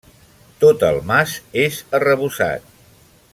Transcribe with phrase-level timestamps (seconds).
[0.63, 2.69] Tot el mas és arrebossat.